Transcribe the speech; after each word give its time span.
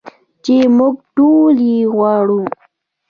چې 0.43 0.55
موږ 0.77 0.95
ټول 1.15 1.55
یې 1.69 1.79
غواړو. 1.95 2.41